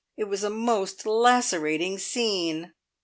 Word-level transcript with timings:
It 0.17 0.23
was 0.23 0.43
a 0.43 0.49
most 0.49 1.05
lacerating 1.05 1.99
scene. 1.99 2.73